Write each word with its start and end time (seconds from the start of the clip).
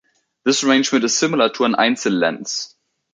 This 0.45 0.63
arrangement 0.63 1.05
is 1.05 1.15
similar 1.15 1.47
to 1.49 1.63
an 1.63 1.75
Einzel 1.75 2.13
lens. 2.17 2.73